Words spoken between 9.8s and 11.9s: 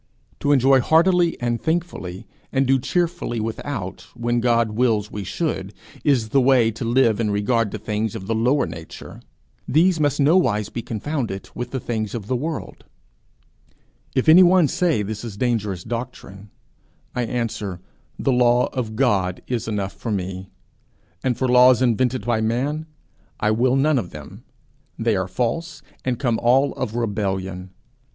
must nowise be confounded with the